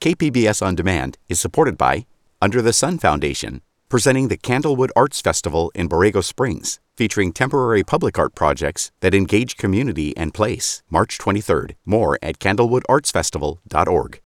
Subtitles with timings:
[0.00, 2.06] KPBS On Demand is supported by
[2.40, 8.16] Under the Sun Foundation, presenting the Candlewood Arts Festival in Borrego Springs, featuring temporary public
[8.16, 10.84] art projects that engage community and place.
[10.88, 11.74] March 23rd.
[11.84, 14.20] More at candlewoodartsfestival.org.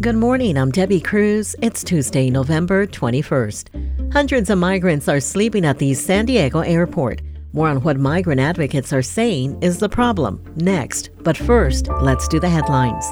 [0.00, 0.56] Good morning.
[0.56, 1.54] I'm Debbie Cruz.
[1.60, 4.12] It's Tuesday, November 21st.
[4.14, 7.20] Hundreds of migrants are sleeping at the San Diego airport.
[7.52, 11.10] More on what migrant advocates are saying is the problem next.
[11.22, 13.04] But first, let's do the headlines.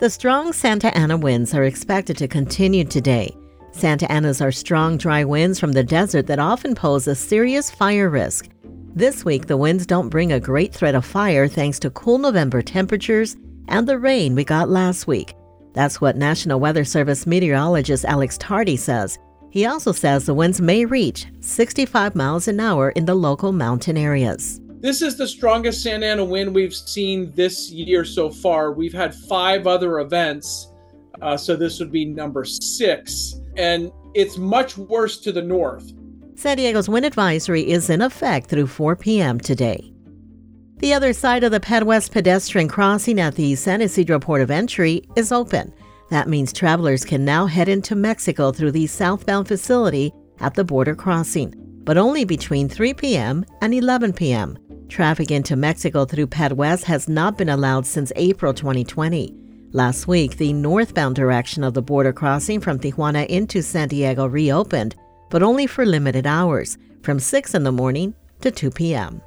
[0.00, 3.36] The strong Santa Ana winds are expected to continue today.
[3.72, 8.08] Santa Anas are strong, dry winds from the desert that often pose a serious fire
[8.08, 8.48] risk.
[8.94, 12.62] This week, the winds don't bring a great threat of fire thanks to cool November
[12.62, 13.36] temperatures
[13.68, 15.34] and the rain we got last week.
[15.74, 19.18] That's what National Weather Service meteorologist Alex Tardy says.
[19.50, 23.96] He also says the winds may reach 65 miles an hour in the local mountain
[23.96, 24.60] areas.
[24.80, 28.72] This is the strongest Santa Ana wind we've seen this year so far.
[28.72, 30.68] We've had five other events,
[31.20, 35.92] uh, so this would be number six, and it's much worse to the north.
[36.36, 39.38] San Diego's wind advisory is in effect through 4 p.m.
[39.38, 39.92] today.
[40.78, 44.50] The other side of the Ped West pedestrian crossing at the San Ysidro port of
[44.50, 45.74] entry is open.
[46.10, 50.94] That means travelers can now head into Mexico through the southbound facility at the border
[50.94, 53.44] crossing, but only between 3 p.m.
[53.62, 54.58] and 11 p.m.
[54.88, 59.34] Traffic into Mexico through West has not been allowed since April 2020.
[59.72, 64.96] Last week, the northbound direction of the border crossing from Tijuana into San Diego reopened,
[65.30, 69.22] but only for limited hours, from 6 in the morning to 2 p.m.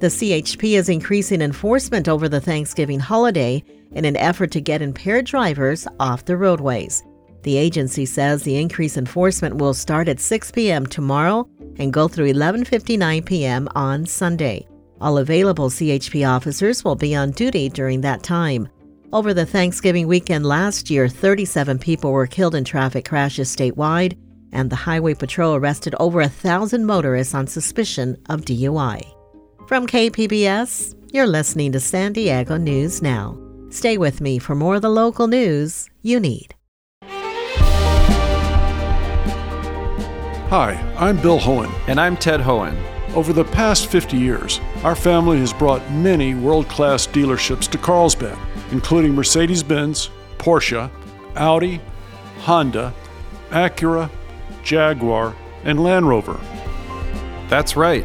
[0.00, 5.24] The CHP is increasing enforcement over the Thanksgiving holiday in an effort to get impaired
[5.24, 7.04] drivers off the roadways.
[7.42, 10.86] The agency says the increased enforcement will start at 6 p.m.
[10.86, 13.68] tomorrow and go through 11:59 p.m.
[13.74, 14.66] on Sunday.
[15.00, 18.68] All available CHP officers will be on duty during that time.
[19.12, 24.18] Over the Thanksgiving weekend last year, 37 people were killed in traffic crashes statewide,
[24.52, 29.14] and the Highway Patrol arrested over a thousand motorists on suspicion of DUI.
[29.66, 33.38] From KPBS, you're listening to San Diego News Now.
[33.70, 36.54] Stay with me for more of the local news you need.
[40.50, 41.72] Hi, I'm Bill Hoehn.
[41.88, 42.76] And I'm Ted Hoehn.
[43.14, 48.36] Over the past 50 years, our family has brought many world class dealerships to Carlsbad,
[48.70, 50.90] including Mercedes Benz, Porsche,
[51.36, 51.80] Audi,
[52.40, 52.92] Honda,
[53.48, 54.10] Acura,
[54.62, 56.38] Jaguar, and Land Rover.
[57.48, 58.04] That's right.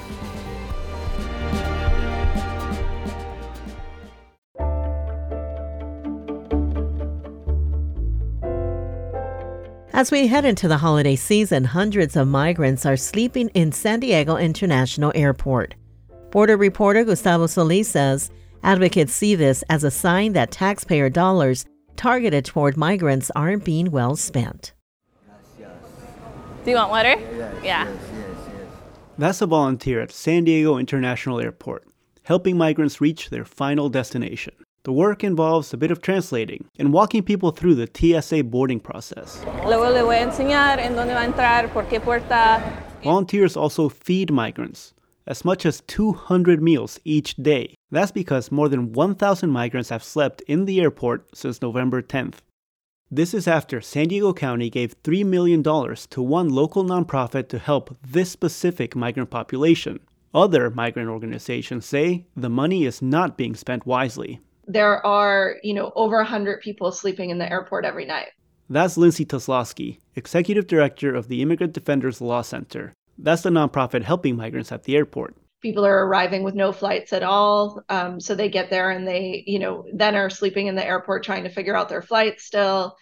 [10.01, 14.35] As we head into the holiday season, hundreds of migrants are sleeping in San Diego
[14.35, 15.75] International Airport.
[16.31, 18.31] Border reporter Gustavo Solis says
[18.63, 21.67] advocates see this as a sign that taxpayer dollars
[21.97, 24.73] targeted toward migrants aren't being well spent.
[25.59, 27.19] Do you want water?
[27.63, 27.87] yeah.
[27.87, 28.67] Yes, yes,
[29.19, 31.85] That's a volunteer at San Diego International Airport,
[32.23, 34.55] helping migrants reach their final destination.
[34.83, 39.39] The work involves a bit of translating and walking people through the TSA boarding process.
[39.63, 42.59] Luego le voy a enseñar en dónde va a entrar, por qué puerta.
[43.03, 44.95] Volunteers also feed migrants,
[45.27, 47.75] as much as 200 meals each day.
[47.91, 52.39] That's because more than 1,000 migrants have slept in the airport since November 10th.
[53.11, 57.95] This is after San Diego County gave $3 million to one local nonprofit to help
[58.01, 59.99] this specific migrant population.
[60.33, 65.91] Other migrant organizations say the money is not being spent wisely there are, you know,
[65.95, 68.29] over 100 people sleeping in the airport every night.
[68.69, 72.93] That's Lindsay Toczylowski, Executive Director of the Immigrant Defenders Law Center.
[73.17, 75.35] That's the nonprofit helping migrants at the airport.
[75.61, 77.83] People are arriving with no flights at all.
[77.89, 81.23] Um, so they get there and they, you know, then are sleeping in the airport
[81.23, 82.95] trying to figure out their flights still.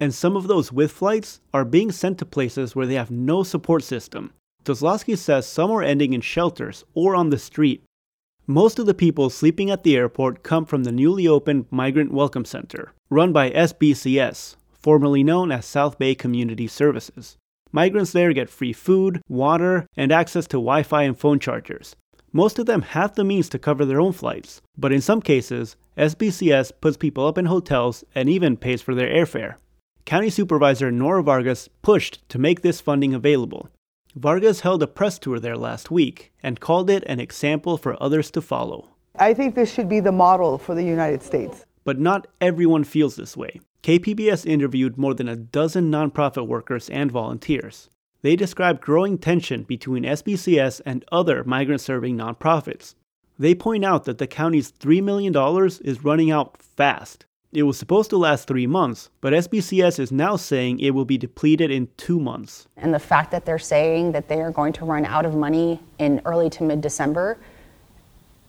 [0.00, 3.42] And some of those with flights are being sent to places where they have no
[3.42, 4.32] support system.
[4.64, 7.82] Toczylowski says some are ending in shelters or on the street
[8.50, 12.46] most of the people sleeping at the airport come from the newly opened Migrant Welcome
[12.46, 17.36] Center, run by SBCS, formerly known as South Bay Community Services.
[17.72, 21.94] Migrants there get free food, water, and access to Wi Fi and phone chargers.
[22.32, 25.76] Most of them have the means to cover their own flights, but in some cases,
[25.98, 29.56] SBCS puts people up in hotels and even pays for their airfare.
[30.06, 33.68] County Supervisor Nora Vargas pushed to make this funding available.
[34.18, 38.32] Vargas held a press tour there last week and called it an example for others
[38.32, 38.88] to follow.
[39.14, 41.64] I think this should be the model for the United States.
[41.84, 43.60] But not everyone feels this way.
[43.84, 47.90] KPBS interviewed more than a dozen nonprofit workers and volunteers.
[48.22, 52.96] They described growing tension between SBCS and other migrant serving nonprofits.
[53.38, 55.32] They point out that the county's $3 million
[55.84, 57.24] is running out fast.
[57.50, 61.16] It was supposed to last three months, but SBCS is now saying it will be
[61.16, 62.68] depleted in two months.
[62.76, 65.80] And the fact that they're saying that they are going to run out of money
[65.98, 67.38] in early to mid December,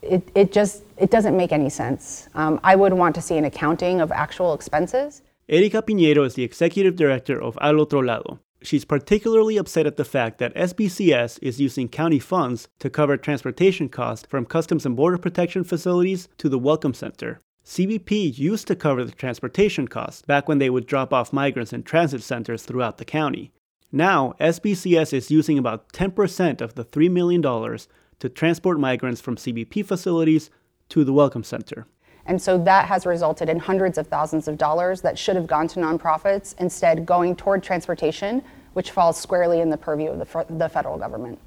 [0.01, 2.27] it, it just it doesn't make any sense.
[2.35, 5.21] Um, I would want to see an accounting of actual expenses.
[5.47, 8.39] Erika Pinheiro is the executive director of Al Otro Lado.
[8.61, 13.87] She's particularly upset at the fact that SBCS is using county funds to cover transportation
[13.87, 17.41] costs from Customs and Border Protection facilities to the Welcome Center.
[17.69, 21.83] CBP used to cover the transportation costs back when they would drop off migrants in
[21.83, 23.51] transit centers throughout the county.
[23.92, 29.86] Now, SBCS is using about 10% of the $3 million to transport migrants from CBP
[29.86, 30.50] facilities
[30.89, 31.86] to the Welcome Center.
[32.25, 35.68] And so that has resulted in hundreds of thousands of dollars that should have gone
[35.68, 38.42] to nonprofits, instead going toward transportation,
[38.74, 41.38] which falls squarely in the purview of the, the federal government.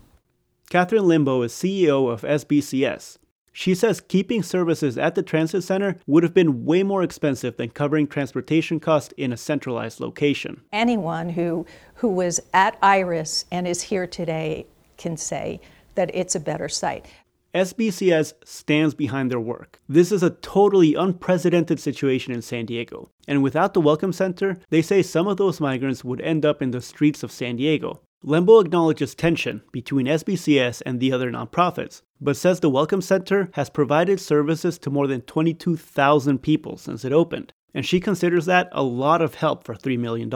[0.70, 3.18] Catherine Lembo is CEO of SBCS,
[3.52, 7.70] she says keeping services at the transit center would have been way more expensive than
[7.70, 10.62] covering transportation costs in a centralized location.
[10.72, 11.66] Anyone who,
[11.96, 14.66] who was at IRIS and is here today
[14.96, 15.60] can say
[15.94, 17.06] that it's a better site.
[17.54, 19.78] SBCS stands behind their work.
[19.86, 23.10] This is a totally unprecedented situation in San Diego.
[23.28, 26.70] And without the Welcome Center, they say some of those migrants would end up in
[26.70, 28.00] the streets of San Diego.
[28.24, 33.68] Lembo acknowledges tension between SBCS and the other nonprofits, but says the Welcome Center has
[33.68, 38.84] provided services to more than 22,000 people since it opened, and she considers that a
[38.84, 40.30] lot of help for $3 million.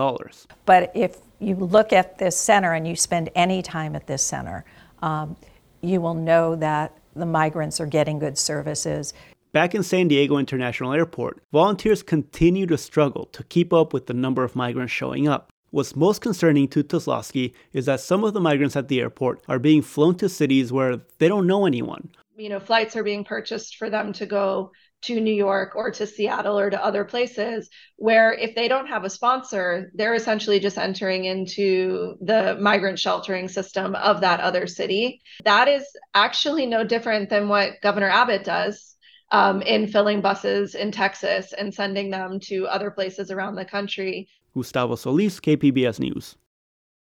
[0.65, 4.65] But if you look at this center and you spend any time at this center,
[5.01, 5.37] um,
[5.81, 9.15] you will know that the migrants are getting good services.
[9.53, 14.15] Back in San Diego International Airport, volunteers continue to struggle to keep up with the
[14.15, 15.53] number of migrants showing up.
[15.71, 19.59] What's most concerning to Toczylowski is that some of the migrants at the airport are
[19.59, 22.11] being flown to cities where they don't know anyone.
[22.37, 24.71] You know, flights are being purchased for them to go
[25.03, 29.05] to New York or to Seattle or to other places where if they don't have
[29.05, 35.21] a sponsor, they're essentially just entering into the migrant sheltering system of that other city.
[35.45, 35.85] That is
[36.15, 38.97] actually no different than what Governor Abbott does
[39.31, 44.29] um, in filling buses in Texas and sending them to other places around the country.
[44.57, 46.37] Gustavo Solis, KPBS News.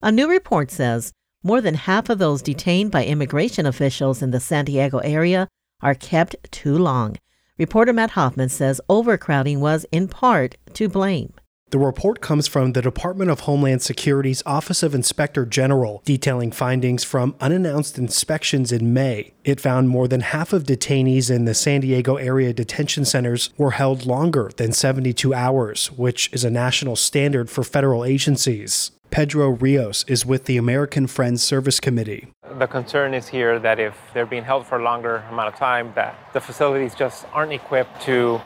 [0.02, 1.12] A new report says
[1.44, 5.46] more than half of those detained by immigration officials in the San Diego area
[5.80, 7.16] are kept too long.
[7.56, 11.32] Reporter Matt Hoffman says overcrowding was in part to blame.
[11.74, 17.02] The report comes from the Department of Homeland Security's Office of Inspector General, detailing findings
[17.02, 19.32] from unannounced inspections in May.
[19.42, 23.72] It found more than half of detainees in the San Diego area detention centers were
[23.72, 28.92] held longer than 72 hours, which is a national standard for federal agencies.
[29.10, 32.28] Pedro Rios is with the American Friends Service Committee.
[32.56, 35.92] The concern is here that if they're being held for a longer amount of time,
[35.96, 38.40] that the facilities just aren't equipped to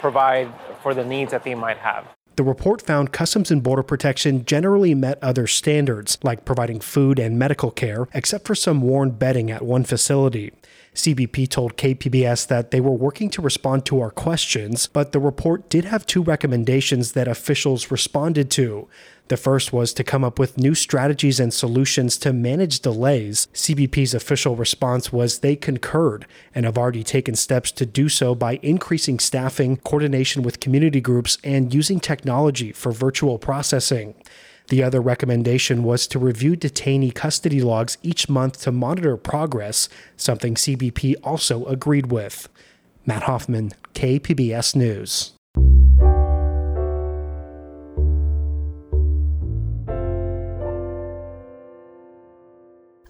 [0.00, 0.48] provide
[0.80, 2.06] for the needs that they might have.
[2.38, 7.36] The report found Customs and Border Protection generally met other standards, like providing food and
[7.36, 10.52] medical care, except for some worn bedding at one facility.
[10.98, 15.68] CBP told KPBS that they were working to respond to our questions, but the report
[15.70, 18.88] did have two recommendations that officials responded to.
[19.28, 23.46] The first was to come up with new strategies and solutions to manage delays.
[23.54, 28.58] CBP's official response was they concurred and have already taken steps to do so by
[28.62, 34.14] increasing staffing, coordination with community groups, and using technology for virtual processing.
[34.68, 40.54] The other recommendation was to review detainee custody logs each month to monitor progress, something
[40.54, 42.48] CBP also agreed with.
[43.06, 45.32] Matt Hoffman, KPBS News.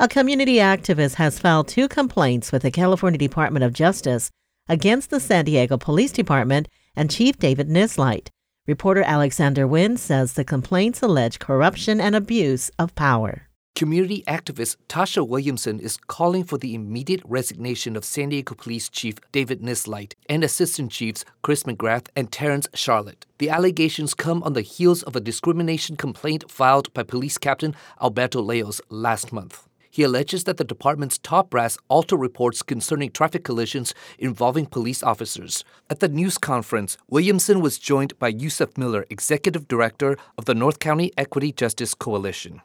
[0.01, 4.31] A community activist has filed two complaints with the California Department of Justice
[4.69, 8.29] against the San Diego Police Department and Chief David Nisleit.
[8.69, 13.49] Reporter Alexander Nguyen says the complaints allege corruption and abuse of power.
[13.75, 19.15] Community activist Tasha Williamson is calling for the immediate resignation of San Diego Police Chief
[19.33, 23.25] David Nisleit and Assistant Chiefs Chris McGrath and Terrence Charlot.
[23.39, 28.43] The allegations come on the heels of a discrimination complaint filed by Police Captain Alberto
[28.43, 29.68] Leos last month.
[29.99, 35.65] He alleges that the department's top brass also reports concerning traffic collisions involving police officers.
[35.91, 40.79] At the news conference, Williamson was joined by Yusef Miller, executive director of the North
[40.79, 42.63] County Equity Justice Coalition.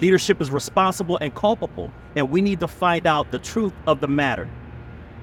[0.00, 4.08] Leadership is responsible and culpable, and we need to find out the truth of the
[4.08, 4.48] matter.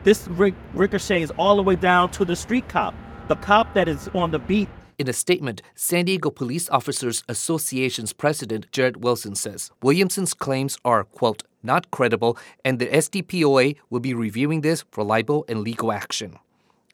[0.03, 2.93] This ricochets all the way down to the street cop,
[3.29, 4.69] the cop that is on the beat.
[4.99, 11.03] In a statement, San Diego Police Officers Association's president, Jared Wilson, says Williamson's claims are,
[11.03, 12.35] quote, not credible,
[12.65, 16.39] and the SDPOA will be reviewing this for libel and legal action.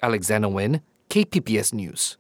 [0.02, 2.18] Alexander Nguyen, KPBS News.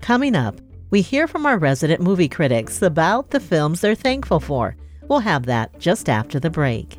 [0.00, 4.74] Coming up, we hear from our resident movie critics about the films they're thankful for.
[5.08, 6.98] We'll have that just after the break.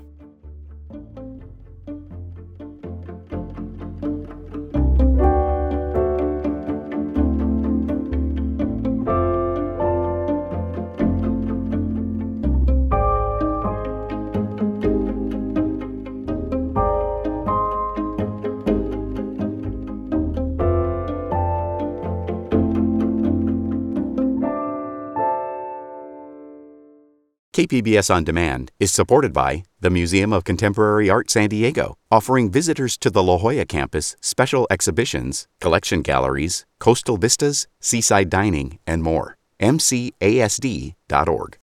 [27.56, 32.98] KPBS On Demand is supported by the Museum of Contemporary Art San Diego, offering visitors
[32.98, 39.38] to the La Jolla campus special exhibitions, collection galleries, coastal vistas, seaside dining, and more.
[39.62, 41.58] MCASD.org.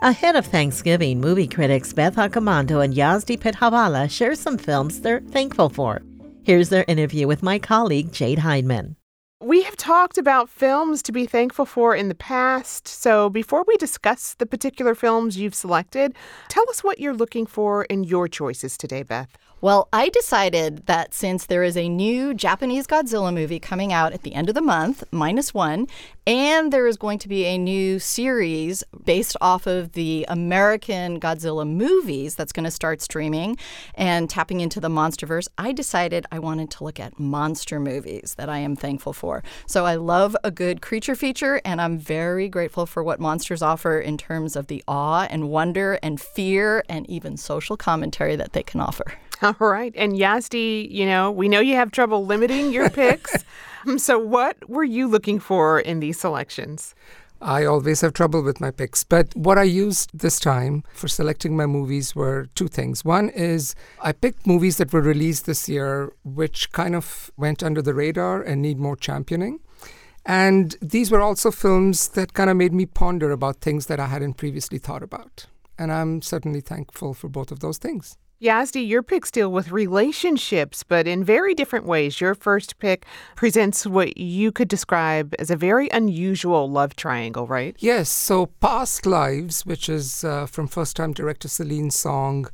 [0.00, 5.68] Ahead of Thanksgiving, movie critics Beth Accomando and Yazdi Pithavala share some films they're thankful
[5.68, 6.00] for.
[6.42, 8.96] Here's their interview with my colleague Jade Hindman.
[9.42, 12.88] We have talked about films to be thankful for in the past.
[12.88, 16.14] So before we discuss the particular films you've selected,
[16.48, 19.36] tell us what you're looking for in your choices today, Beth.
[19.62, 24.22] Well, I decided that since there is a new Japanese Godzilla movie coming out at
[24.22, 25.86] the end of the month, minus one,
[26.26, 31.66] and there is going to be a new series based off of the American Godzilla
[31.66, 33.56] movies that's going to start streaming
[33.94, 38.50] and tapping into the Monsterverse, I decided I wanted to look at monster movies that
[38.50, 39.42] I am thankful for.
[39.66, 43.98] So I love a good creature feature, and I'm very grateful for what monsters offer
[43.98, 48.62] in terms of the awe and wonder and fear and even social commentary that they
[48.62, 49.14] can offer.
[49.42, 49.92] All right.
[49.96, 53.44] And Yazdi, you know, we know you have trouble limiting your picks.
[53.86, 56.92] Um, so, what were you looking for in these selections?
[57.40, 61.56] I always have trouble with my picks, but what I used this time for selecting
[61.56, 63.04] my movies were two things.
[63.04, 67.80] One is I picked movies that were released this year, which kind of went under
[67.80, 69.60] the radar and need more championing.
[70.24, 74.06] And these were also films that kind of made me ponder about things that I
[74.06, 75.46] hadn't previously thought about.
[75.78, 78.16] And I'm certainly thankful for both of those things.
[78.40, 82.20] Yazdi, your picks deal with relationships, but in very different ways.
[82.20, 87.74] Your first pick presents what you could describe as a very unusual love triangle, right?
[87.78, 88.10] Yes.
[88.10, 92.46] So, Past Lives, which is uh, from first time director Celine Song,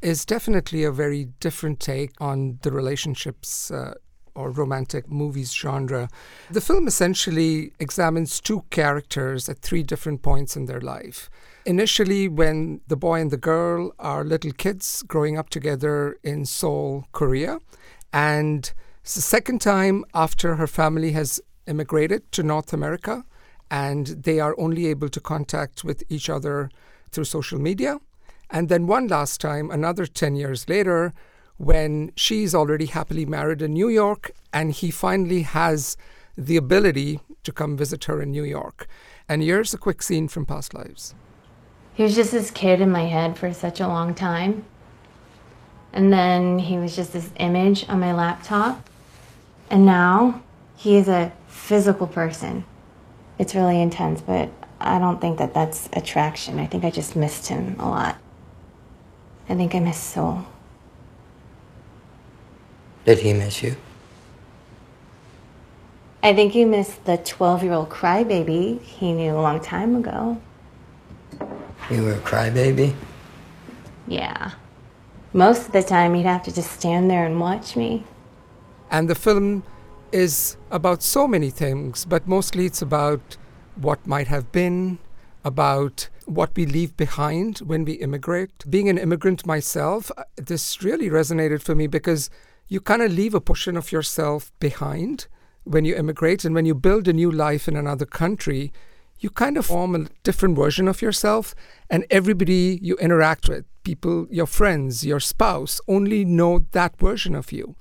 [0.00, 3.70] is definitely a very different take on the relationships.
[3.70, 3.94] Uh,
[4.34, 6.08] or romantic movies genre.
[6.48, 11.28] The film essentially examines two characters at three different points in their life
[11.68, 17.04] initially when the boy and the girl are little kids growing up together in Seoul,
[17.12, 17.58] Korea.
[18.10, 18.72] And
[19.02, 23.22] it's the second time after her family has immigrated to North America
[23.70, 26.70] and they are only able to contact with each other
[27.12, 27.98] through social media.
[28.48, 31.12] And then one last time, another 10 years later,
[31.58, 35.98] when she's already happily married in New York and he finally has
[36.34, 38.86] the ability to come visit her in New York.
[39.28, 41.14] And here's a quick scene from Past Lives.
[41.98, 44.64] He was just this kid in my head for such a long time.
[45.92, 48.88] And then he was just this image on my laptop.
[49.68, 50.40] And now
[50.76, 52.64] he is a physical person.
[53.36, 56.60] It's really intense, but I don't think that that's attraction.
[56.60, 58.16] I think I just missed him a lot.
[59.48, 60.46] I think I miss Seoul.
[63.06, 63.74] Did he miss you?
[66.22, 70.40] I think he missed the 12 year old crybaby he knew a long time ago.
[71.90, 72.94] You were a crybaby?
[74.06, 74.52] Yeah.
[75.32, 78.04] Most of the time, he'd have to just stand there and watch me.
[78.90, 79.62] And the film
[80.12, 83.36] is about so many things, but mostly it's about
[83.76, 84.98] what might have been,
[85.44, 88.64] about what we leave behind when we immigrate.
[88.68, 92.28] Being an immigrant myself, uh, this really resonated for me because
[92.68, 95.26] you kind of leave a portion of yourself behind
[95.64, 96.44] when you immigrate.
[96.44, 98.72] And when you build a new life in another country,
[99.20, 101.54] you kind of form a different version of yourself,
[101.90, 107.52] and everybody you interact with, people, your friends, your spouse, only know that version of
[107.52, 107.74] you.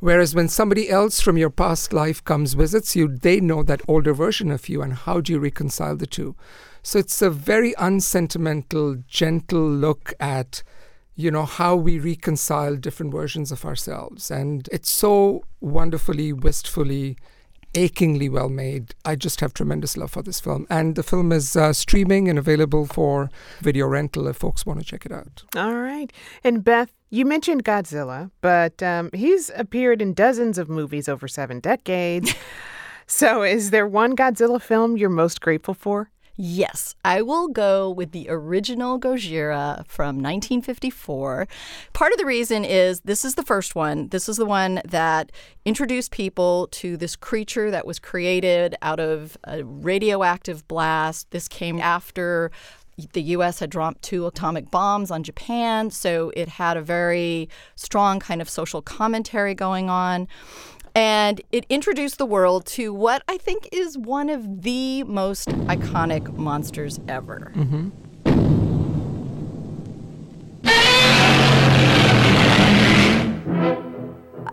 [0.00, 4.12] Whereas when somebody else from your past life comes visits you, they know that older
[4.12, 6.36] version of you, and how do you reconcile the two?
[6.82, 10.62] So it's a very unsentimental, gentle look at
[11.18, 17.16] you know how we reconcile different versions of ourselves and it's so wonderfully wistfully
[17.76, 18.94] achingly well made.
[19.04, 20.66] I just have tremendous love for this film.
[20.70, 23.30] And the film is uh, streaming and available for
[23.60, 25.44] video rental if folks want to check it out.
[25.54, 26.12] All right.
[26.42, 31.60] And beth you mentioned godzilla but um, he's appeared in dozens of movies over seven
[31.60, 32.34] decades.
[33.08, 38.12] So is there one godzilla film you're most grateful for Yes, I will go with
[38.12, 41.48] the original Gojira from 1954.
[41.94, 44.08] Part of the reason is this is the first one.
[44.08, 45.32] This is the one that
[45.64, 51.30] introduced people to this creature that was created out of a radioactive blast.
[51.30, 52.50] This came after
[53.12, 58.20] the US had dropped two atomic bombs on Japan, so it had a very strong
[58.20, 60.28] kind of social commentary going on.
[60.96, 66.34] And it introduced the world to what I think is one of the most iconic
[66.38, 67.52] monsters ever.
[67.54, 67.90] Mm-hmm.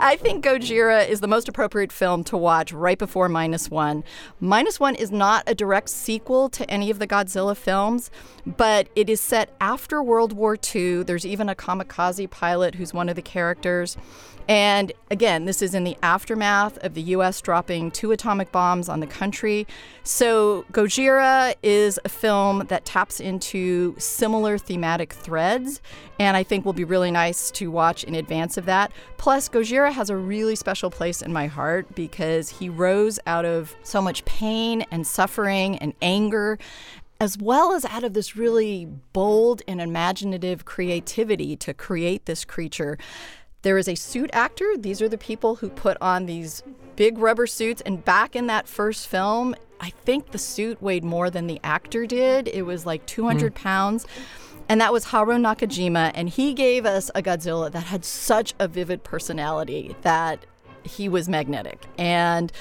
[0.06, 4.04] I think Gojira is the most appropriate film to watch right before Minus One.
[4.42, 8.12] Minus One is not a direct sequel to any of the Godzilla films,
[8.46, 11.04] but it is set after World War II.
[11.04, 13.96] There's even a kamikaze pilot who's one of the characters.
[14.48, 19.00] And again, this is in the aftermath of the US dropping two atomic bombs on
[19.00, 19.66] the country.
[20.04, 25.82] So, Gojira is a film that taps into similar thematic threads,
[26.20, 28.92] and I think will be really nice to watch in advance of that.
[29.18, 33.76] Plus, Gojira has a really special place in my heart because he rose out of
[33.84, 36.58] so much pain and suffering and anger
[37.22, 42.98] as well as out of this really bold and imaginative creativity to create this creature
[43.64, 44.78] there is a suit actor.
[44.78, 46.62] These are the people who put on these
[46.96, 47.82] big rubber suits.
[47.82, 52.06] And back in that first film, I think the suit weighed more than the actor
[52.06, 52.48] did.
[52.50, 53.56] It was like 200 mm.
[53.56, 54.06] pounds.
[54.70, 56.12] And that was Haruo Nakajima.
[56.14, 60.46] And he gave us a Godzilla that had such a vivid personality that
[60.84, 61.86] he was magnetic.
[61.98, 62.52] And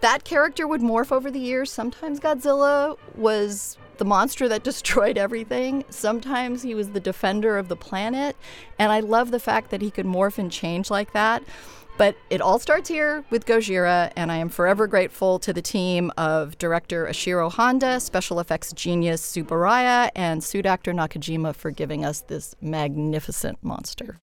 [0.00, 1.70] that character would morph over the years.
[1.70, 5.84] Sometimes Godzilla was the monster that destroyed everything.
[5.88, 8.36] Sometimes he was the defender of the planet.
[8.78, 11.42] And I love the fact that he could morph and change like that.
[11.98, 16.12] But it all starts here with Gojira, and I am forever grateful to the team
[16.18, 22.20] of director Ishiro Honda, special effects genius Tsuburaya, and suit actor Nakajima for giving us
[22.20, 24.18] this magnificent monster.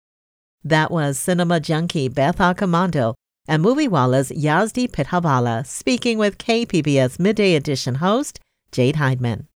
[0.64, 3.16] That was cinema junkie Beth Accomando
[3.48, 8.40] and Moviewalla's Yazdi Pithavala speaking with KPBS Midday Edition host
[8.72, 9.48] Jade Hindman.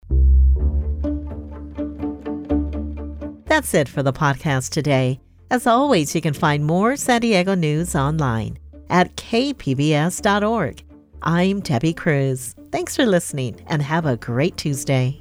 [3.47, 5.21] That's it for the podcast today.
[5.51, 8.59] As always, you can find more San Diego news online
[8.91, 10.83] at kpbs.org.
[11.23, 12.55] I'm Debbie Cruz.
[12.73, 15.21] Thanks for listening and have a great Tuesday.